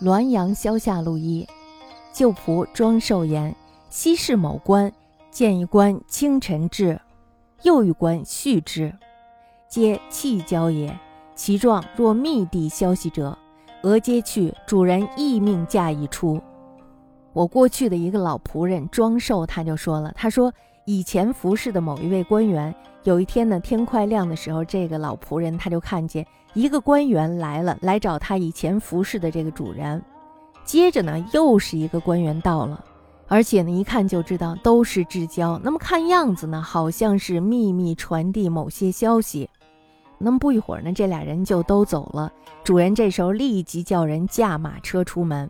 [0.00, 1.46] 滦阳萧下路一，
[2.12, 3.54] 旧仆庄寿言：
[3.90, 4.90] 西市某官
[5.30, 6.98] 见一官清晨至，
[7.62, 8.94] 又一官续之，
[9.68, 10.98] 皆弃交也。
[11.34, 13.36] 其状若密递消息者，
[13.82, 14.54] 俄皆去。
[14.66, 16.40] 主人亦命驾已出。
[17.32, 20.52] 我过去的一个老仆人庄寿，他就说了：“他说
[20.84, 30.02] 以前服侍的某一位官员，有一天呢，天快亮的时候，这个老仆人他就看见。”一个官员来了，来找他以前服侍的这个主人。
[30.64, 32.84] 接着呢，又是一个官员到了，
[33.28, 35.60] 而且呢，一看就知道都是至交。
[35.62, 39.48] 那么看样子呢，好像是秘密传递某些消息。
[40.18, 42.32] 那么不一会儿呢，这俩人就都走了。
[42.64, 45.48] 主人这时候立即叫人驾马车出门。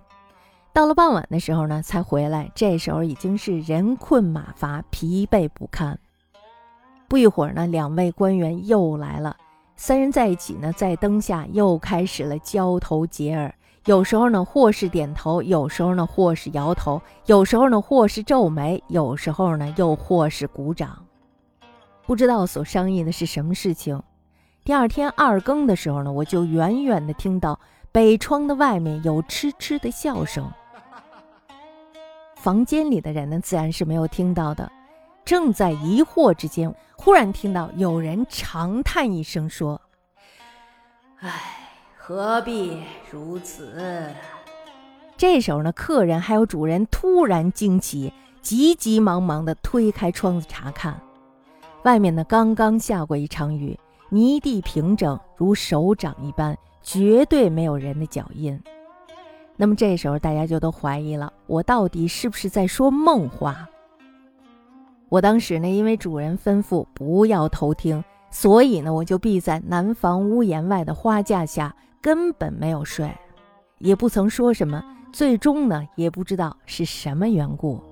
[0.72, 2.50] 到了傍晚的时候呢，才回来。
[2.54, 5.98] 这时候已经是人困马乏，疲惫不堪。
[7.08, 9.36] 不一会儿呢，两位官员又来了。
[9.74, 13.52] 三人在一起呢，在灯下又开始了交头接耳。
[13.86, 21.04] 有时候呢，或是点头；有时候呢，或是摇头；有时候呢，或是皱眉；有时候呢，又或是鼓掌。
[22.06, 24.00] 不知道所商议的是什么事情。
[24.64, 27.58] 第二天二更的时候呢，我就远远的听到
[27.92, 30.48] 北窗的外面有嗤嗤的笑声。
[32.36, 34.70] 房间里的人呢，自然是没有听到的。
[35.24, 39.80] 正在疑惑之间，忽然听到有人长叹一声，说
[41.20, 44.10] ：“唉，何必如此？”
[45.18, 50.98] 这时候呢，客人还有主人突然惊奇，急急忙忙地推开窗子查看，
[51.82, 58.60] 外面呢刚刚下过一场雨，泥地平整如手掌一般，绝对没有人的脚印。
[59.56, 63.68] 那么这时候大家就都怀疑了，我到底是不是在说梦话？
[65.08, 73.12] 我当时呢，因为主人吩咐不要偷听，所以呢，我就避在南房屋檐外的花架下，根本没有睡，
[73.78, 74.82] 也不曾说什么。
[75.12, 77.82] 最终呢，也不知道是什么缘故。